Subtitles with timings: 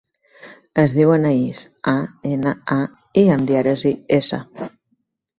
[0.83, 1.59] Es diu Anaïs:
[1.91, 1.93] a,
[2.29, 2.77] ena, a,
[3.23, 4.41] i amb dièresi, essa.